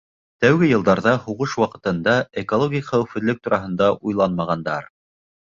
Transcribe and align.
Тәүге 0.45 0.69
йылдарҙа, 0.69 1.13
һуғыш 1.25 1.53
ваҡытында 1.63 2.17
экологик 2.43 2.89
хәүефһеҙлек 2.89 3.45
тураһында 3.47 3.91
уйланмағандар. 3.99 4.91